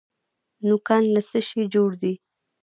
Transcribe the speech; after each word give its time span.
نوکان 0.67 1.03
له 1.15 1.21
څه 1.29 1.39
شي 1.47 1.61
جوړ 1.73 1.89
دي؟ 2.01 2.13